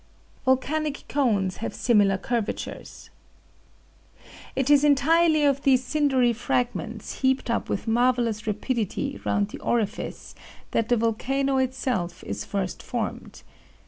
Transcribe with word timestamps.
VOLCANIC 0.45 1.03
CONES 1.09 1.57
HAVE 1.57 1.75
SIMILAR 1.75 2.17
CURVATURES 2.17 3.11
It 4.55 4.71
is 4.71 4.83
entirely 4.83 5.45
of 5.45 5.61
these 5.61 5.83
cindery 5.83 6.33
fragments 6.33 7.19
heaped 7.21 7.51
up 7.51 7.69
with 7.69 7.87
marvellous 7.87 8.47
rapidity 8.47 9.21
round 9.25 9.49
the 9.49 9.59
orifice 9.59 10.33
that 10.71 10.89
the 10.89 10.97
volcano 10.97 11.57
itself 11.57 12.23
is 12.23 12.45
first 12.45 12.81
formed. 12.81 13.43